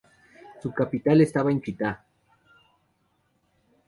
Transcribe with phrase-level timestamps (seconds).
[0.63, 2.03] Su capital estaba en Chitá.